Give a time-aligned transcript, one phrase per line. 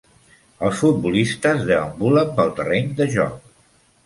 [0.69, 3.55] Els futbolistes deambulen pel terreny de joc